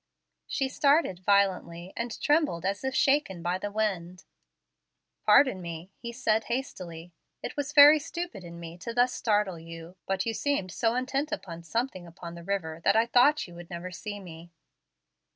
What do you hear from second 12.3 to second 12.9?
the river